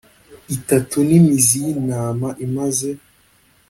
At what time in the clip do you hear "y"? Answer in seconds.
1.65-1.67